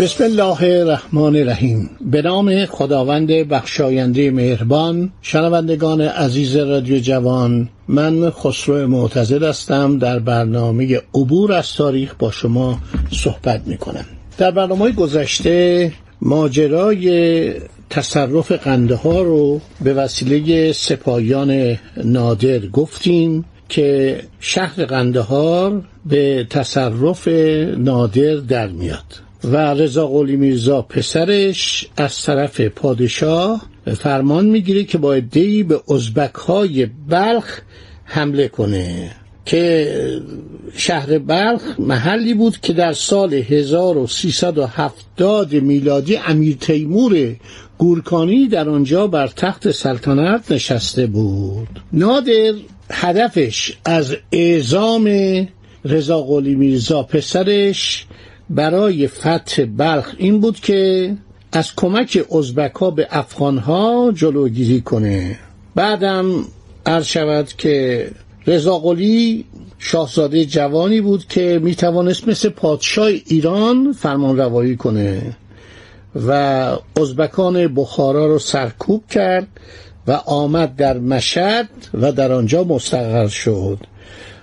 [0.00, 1.90] بسم الله الرحمن الرحیم.
[2.00, 9.98] به نام خداوند بخشاینده مهربان شنوندگان عزیز رادیو جوان من خسرو معتزد هستم.
[9.98, 12.78] در برنامه عبور از تاریخ با شما
[13.10, 14.04] صحبت می کنم
[14.38, 17.54] در برنامه گذشته ماجرای
[17.90, 27.28] تصرف قنده ها رو به وسیله سپاهیان نادر گفتیم که شهر قندهار به تصرف
[27.78, 29.29] نادر در میاد.
[29.44, 33.62] و رضا قلی میرزا پسرش از طرف پادشاه
[33.98, 37.60] فرمان می‌گیره که با ای به ازبک های بلخ
[38.04, 39.10] حمله کنه
[39.46, 39.94] که
[40.76, 47.36] شهر بلخ محلی بود که در سال 1370 میلادی امیر تیمور
[47.78, 51.68] گورکانی در آنجا بر تخت سلطنت نشسته بود.
[51.92, 52.52] نادر
[52.90, 55.08] هدفش از اعزام
[55.84, 58.06] رضا قلی میرزا پسرش
[58.50, 61.12] برای فتح بلخ این بود که
[61.52, 65.38] از کمک ازبک ها به افغان ها جلوگیری کنه.
[65.74, 66.44] بعدم
[66.86, 68.06] عرض شود که
[68.46, 69.44] رضا قلی
[69.78, 75.36] شاهزاده جوانی بود که می توانست مثل پادشاه ایران فرمان روایی کنه
[76.26, 76.32] و
[77.00, 79.48] ازبکان بخارا رو سرکوب کرد
[80.06, 83.78] و آمد در مشد و در آنجا مستقر شد.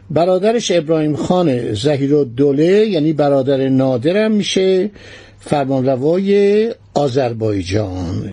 [0.10, 4.90] برادرش ابراهیم خان زهیر و دوله یعنی برادر نادرم میشه
[5.40, 8.32] فرمانروای آذربایجان.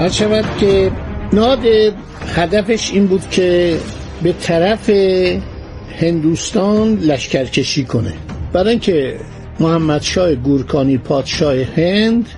[0.00, 0.92] هر شود که
[1.32, 1.92] نادر
[2.34, 3.78] هدفش این بود که
[4.22, 4.90] به طرف
[6.00, 8.12] هندوستان لشکرکشی کنه.
[8.52, 9.16] برای اینکه
[9.60, 12.28] محمد شای گورکانی پادشاه هند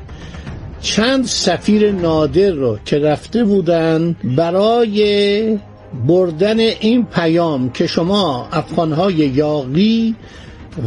[0.81, 5.59] چند سفیر نادر رو که رفته بودن برای
[6.07, 10.15] بردن این پیام که شما افغانهای یاغی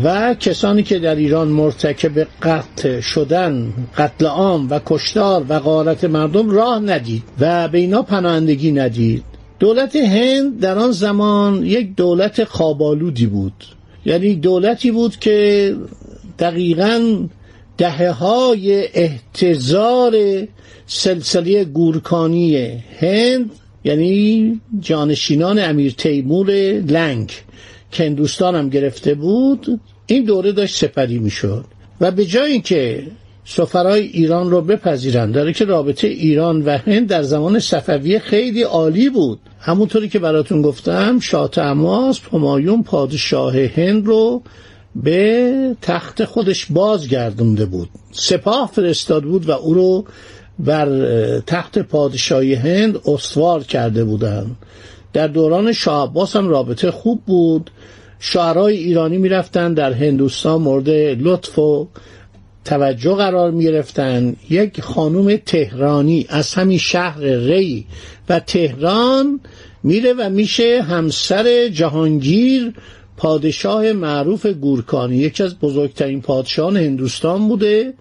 [0.03, 6.49] و کسانی که در ایران مرتکب قتل شدن قتل عام و کشتار و غارت مردم
[6.49, 9.23] راه ندید و به اینا پناهندگی ندید.
[9.59, 13.65] دولت هند در آن زمان یک دولت خوابالودی بود.
[14.05, 15.75] یعنی دولتی بود که
[16.39, 17.27] دقیقا
[17.77, 20.15] دهه های احتضار
[20.87, 22.57] سلسله گورکانی
[22.99, 23.51] هند
[23.83, 26.51] یعنی جانشینان امیر تیمور
[26.87, 27.31] لنگ
[27.91, 31.65] که هندوستان هم گرفته بود این دوره داشت سپری می‌شد.
[32.01, 33.03] و به جای اینکه
[33.45, 39.09] سفرهای ایران رو بپذیرند داره که رابطه ایران و هند در زمان صفویه خیلی عالی
[39.09, 39.39] بود.
[39.59, 44.41] همونطوری که براتون گفتم شاه تماس پمایون پادشاه هند رو
[44.95, 47.89] به تخت خودش بازگردونده بود.
[48.11, 50.05] سپاه فرستاد بود و او رو
[50.59, 50.89] بر
[51.39, 54.55] تخت پادشاهی هند استوار کرده بودند.
[55.15, 57.71] در دوران شاه عباس هم رابطه خوب بود.
[58.19, 61.87] شعرهای ایرانی می‌رفتن در هندوستان مورد لطف و
[62.65, 67.85] توجه قرار می گرفتن یک خانوم تهرانی از همین شهر ری
[68.29, 69.39] و تهران
[69.83, 72.73] میره و میشه همسر جهانگیر
[73.17, 75.15] پادشاه معروف گورکانی.
[75.15, 77.93] یکی از بزرگترین پادشاهان هندوستان بوده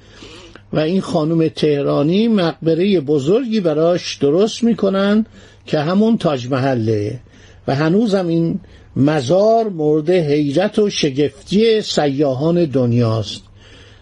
[0.73, 5.27] و این خانم تهرانی مقبره بزرگی براش درست می‌کنن.
[5.67, 7.21] که همون تاج محله
[7.69, 8.61] و هنوزم این
[8.97, 13.43] مزار مورد حیرت و شگفتی سیاهان دنیاست.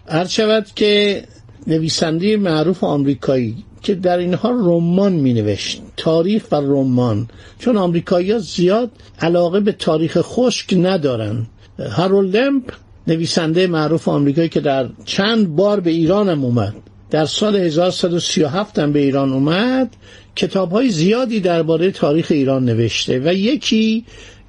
[0.07, 1.23] عرض شود که
[1.67, 7.27] نویسنده معروف آمریکایی که در اینها رمان می نوشت تاریخ و رمان.
[7.59, 11.47] چون آمریکایی ها زیاد علاقه به تاریخ خشک ندارن.
[11.79, 12.73] هارولد لمپ
[13.07, 16.75] نویسنده معروف آمریکایی که در چند بار به ایران هم اومد.
[17.13, 19.95] در سال 1137 هم به ایران اومد.
[20.35, 24.05] کتاب های زیادی درباره تاریخ ایران نوشته و یکی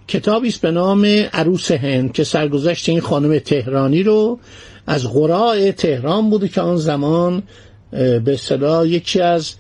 [0.09, 4.39] کتابی است به نام عروس هند که سرگذشت این خانم تهرانی رو
[4.87, 7.43] از قراء تهران بوده که آن زمان
[7.91, 9.55] به اصطلاح یکی از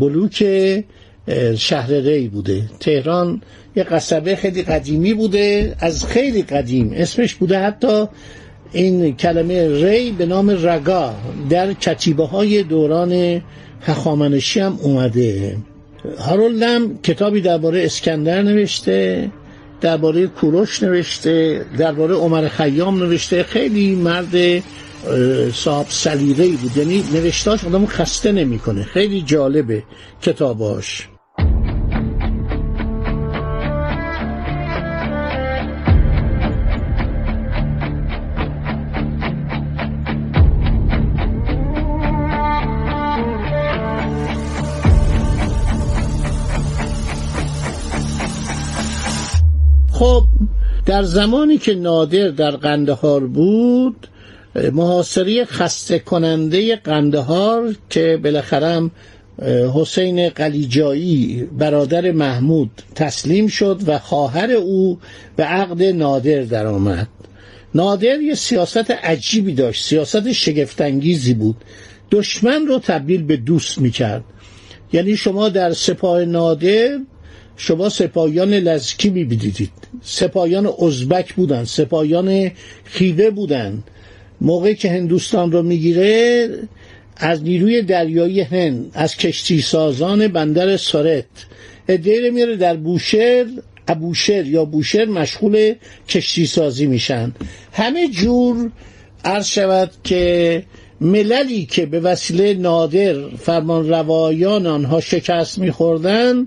[0.00, 0.44] بلوک
[1.56, 2.62] شهر ری بوده.
[2.80, 3.42] تهران
[3.76, 6.92] یه قصبه خیلی قدیمی بوده از خیلی قدیم.
[6.96, 8.06] اسمش بوده حتی
[8.72, 11.14] این کلمه ری به نام رگا
[11.50, 13.42] در کتیبه های دوران
[13.80, 15.56] هخامنشی هم اومده.
[16.18, 19.30] هارولدم کتابی درباره اسکندر نوشته
[19.80, 23.42] درباره کوروش نوشته درباره عمر خیام نوشته.
[23.42, 24.62] خیلی مرد
[25.52, 26.76] صاحب سلیقه بود.
[26.76, 28.82] یعنی نوشتاش آدمو خسته نمی‌کنه.
[28.82, 29.82] خیلی جالبه
[30.22, 31.08] کتاباش
[49.94, 50.24] خب
[50.86, 54.06] در زمانی که نادر در قندهار بود
[54.72, 58.90] محاصره خسته کننده قندهار که بالاخره
[59.74, 64.98] حسین قلیجایی برادر محمود تسلیم شد و خواهر او
[65.36, 67.08] به عقد نادر درآمد.
[67.74, 71.56] نادر یه سیاست عجیبی داشت سیاست شگفتانگیزی بود.
[72.10, 74.24] دشمن رو تبدیل به دوست می‌کرد.
[74.92, 76.98] یعنی شما در سپاه نادر
[77.56, 79.70] شما سپاهیان لزکی می‌بینید
[80.02, 82.50] سپاهیان ازبک بودن سپاهیان
[82.84, 83.82] خیوه بودن
[84.40, 86.48] موقعی که هندوستان رو می‌گیره
[87.16, 91.24] از نیروی دریایی هند از کشتی سازان بندر سارت.
[91.88, 93.46] ادهی میره در بوشهر
[93.88, 95.74] ابوشهر یا بوشهر مشغول
[96.08, 97.32] کشتی سازی میشن.
[97.72, 98.70] همه جور
[99.24, 100.62] عرض شود که
[101.00, 106.46] مللی که به وسیله نادر فرمان روایان آنها شکست میخوردن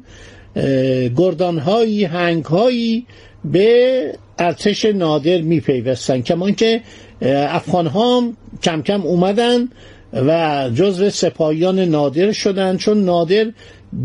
[1.17, 3.05] گردانهایی هنگهایی
[3.45, 6.81] به ارتش نادر میپیوستن کمان که
[7.21, 8.33] افغان ها
[8.63, 9.69] کم کم اومدن
[10.13, 13.51] و جزو سپاهیان نادر شدن چون نادر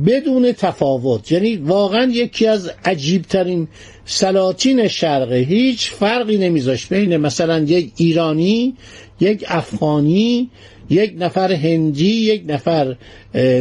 [0.06, 3.68] بدون تفاوت یعنی واقعا یکی از عجیبترین
[4.04, 8.76] سلاطین شرقه هیچ فرقی نمیذاشت بین مثلا یک ایرانی
[9.20, 10.50] یک افغانی
[10.90, 12.96] یک نفر هندی یک نفر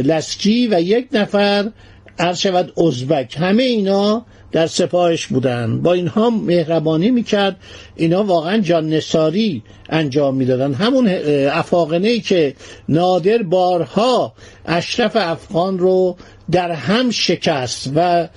[0.04, 1.70] لسکی و یک نفر
[2.18, 3.36] عرض شود ازبک.
[3.38, 5.82] همه اینا در سپاهش بودن.
[5.82, 7.56] با اینها مهربانی می‌کرد.
[7.96, 10.74] اینا واقعا جان نساری انجام می‌دادن.
[10.74, 11.08] همون
[11.52, 12.54] افاقنه ای که
[12.88, 14.32] نادر بارها
[14.66, 16.16] اشرف افغان رو
[16.50, 18.28] در هم شکست و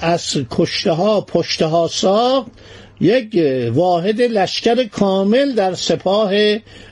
[0.00, 2.50] از کشته ها پشته ها ساخت.
[3.00, 3.42] یک
[3.74, 6.32] واحد لشکر کامل در سپاه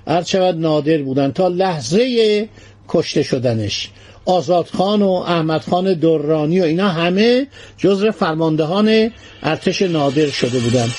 [0.06, 2.48] ارچود نادر بودن تا لحظه
[2.88, 3.90] کشته شدنش.
[4.26, 7.46] آزادخان و احمدخان درانی و اینا همه
[7.78, 9.10] جزر فرماندهان
[9.42, 10.94] ارتش نادر شده بودند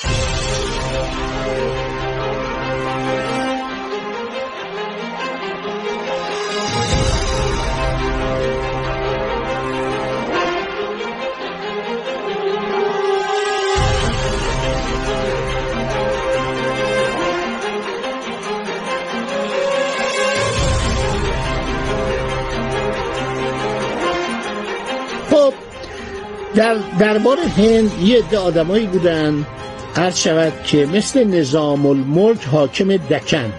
[26.58, 29.46] در دربار هند یه عده آدمایی بودن
[29.94, 33.52] هر شود که مثل نظام الملک حاکم دکن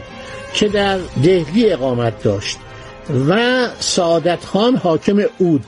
[0.53, 2.57] که در دهلی اقامت داشت
[3.29, 5.65] و سعادت خان حاکم اود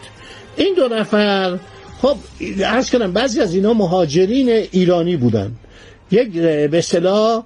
[0.58, 1.60] این دو نفر
[2.02, 2.18] خب
[2.60, 5.52] ارز کنم بعضی از اینا مهاجرین ایرانی بودن.
[6.12, 7.44] یک به اصطلاح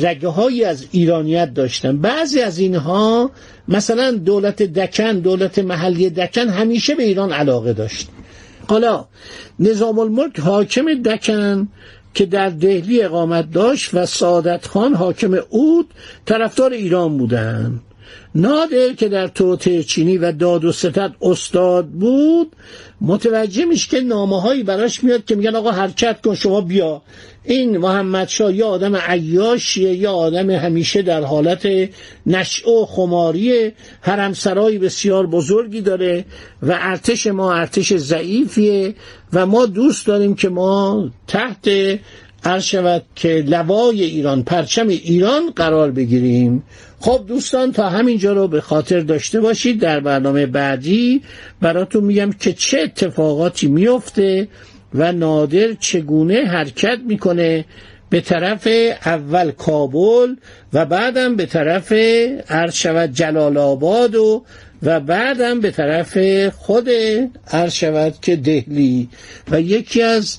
[0.00, 1.98] رگه هایی از ایرانیت داشتن.
[1.98, 3.30] بعضی از اینها
[3.68, 8.08] مثلا دولت دکن دولت محلی دکن همیشه به ایران علاقه داشت.
[8.68, 9.04] حالا
[9.58, 11.68] نظام الملک حاکم دکن
[12.14, 15.86] که در دهلی اقامت داشت و سعادت خان حاکم اود
[16.26, 17.80] طرفدار ایران بودند
[18.36, 22.52] نادر که در توطعه چینی و داد و ستد استاد بود
[23.00, 27.02] متوجه میشه که نامه هایی براش میاد که میگن آقا حرکت کن شما بیا.
[27.44, 31.68] این محمد شاه یا آدم عیاشیه یا آدم همیشه در حالت
[32.26, 36.24] نشع و خماری حرمسرای بسیار بزرگی داره
[36.62, 38.94] و ارتش ما ارتش ضعیفیه
[39.32, 41.68] و ما دوست داریم که ما تحت
[42.44, 46.62] عرض شود که لوای ایران پرچم ایران قرار بگیریم.
[47.00, 51.22] خب دوستان تا همینجا رو به خاطر داشته باشید در برنامه بعدی.
[51.60, 54.48] براتون میگم که چه اتفاقاتی میفته
[54.94, 57.64] و نادر چگونه حرکت می‌کنه
[58.10, 58.68] به طرف
[59.06, 60.34] اول کابل
[60.72, 61.92] و بعدم به طرف
[62.48, 64.44] عرض شود جلال آباد و
[64.82, 66.18] و بعدم به طرف
[66.54, 66.88] خود
[67.50, 69.08] عرض شود که دهلی.
[69.50, 70.38] و یکی از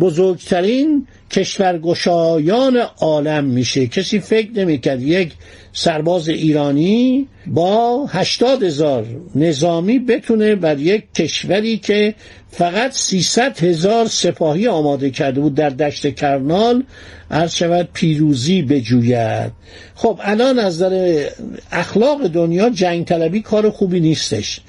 [0.00, 3.86] بزرگترین کشورگشایان عالم میشه.
[3.86, 5.32] کسی فکر نمی‌کرد یک
[5.72, 12.14] سرباز ایرانی با هشتاد هزار نظامی بتونه بر یک کشوری که
[12.50, 16.84] فقط 300 هزار سپاهی آماده کرده بود در دشت کرنال
[17.30, 19.52] عرض شود پیروزی بجوید.
[19.94, 21.24] خب الان از نظر
[21.72, 24.60] اخلاق دنیا جنگ طلبی کار خوبی نیستش.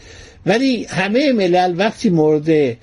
[0.45, 2.77] ولی همه ملل وقتی مورد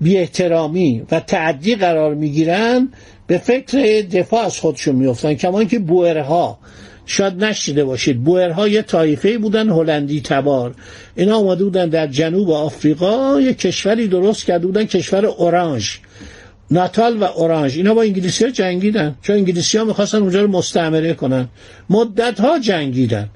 [0.00, 2.88] بی احترامی و تعدی قرار می‌گیرن
[3.26, 6.58] به فکر دفاع از خودشون میفتن کمان که بوئرها
[7.06, 10.74] شاید نشیده باشید بوئرها یه طایفه بودن هلندی تبار.
[11.16, 15.98] اینا آمده بودن در جنوب آفریقا یه کشوری درست کرده بودن کشور اورانج.
[16.70, 17.76] ناتال و اورانج.
[17.76, 19.16] اینا با انگلیسی ها جنگیدن.
[19.22, 21.48] چون انگلیسی ها می‌خواستن اونجا رو مستعمره کنن.
[21.90, 23.28] مدت ها جنگیدن.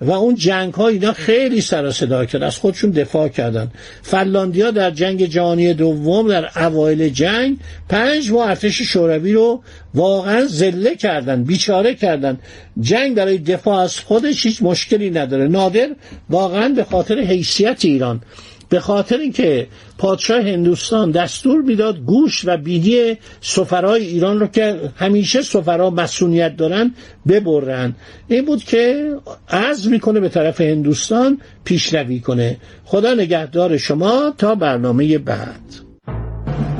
[0.00, 3.70] و اون جنگ ها اینا خیلی سر صدا کرد از خودشون دفاع کردن.
[4.02, 7.56] فنلاندیا در جنگ جهانی دوم در اوایل جنگ
[7.88, 9.62] پنج ماه ارتش شوروی رو
[9.94, 12.38] واقعا زله کردن بیچاره کردن.
[12.80, 15.48] جنگ برای دفاع از خودش هیچ مشکلی نداره.
[15.48, 15.88] نادر
[16.30, 18.20] واقعا به خاطر حیثیت ایران.
[18.68, 19.66] به خاطر اینکه
[19.98, 26.94] پادشاه هندوستان دستور می‌داد گوش و بینی سفرای ایران رو که همیشه سفرا مسئولیت دارن
[27.28, 27.94] ببرن.
[28.28, 29.14] این بود که
[29.50, 32.56] عزم می‌کنه به طرف هندوستان پیشروی کنه.
[32.84, 35.60] خدا نگهدار شما تا برنامه بعد.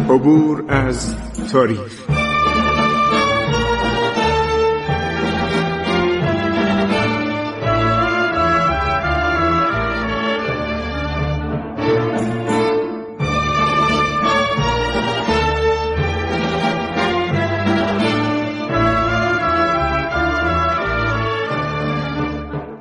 [0.09, 1.15] عبور از
[1.53, 2.18] تاریخ.